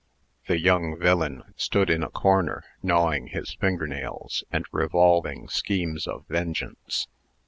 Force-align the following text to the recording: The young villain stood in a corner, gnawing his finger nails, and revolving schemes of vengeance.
The 0.47 0.59
young 0.59 0.97
villain 0.97 1.43
stood 1.55 1.91
in 1.91 2.01
a 2.01 2.09
corner, 2.09 2.63
gnawing 2.81 3.27
his 3.27 3.53
finger 3.53 3.85
nails, 3.85 4.43
and 4.51 4.65
revolving 4.71 5.47
schemes 5.47 6.07
of 6.07 6.25
vengeance. 6.27 7.07